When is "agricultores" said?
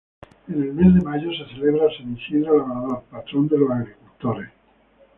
3.69-4.49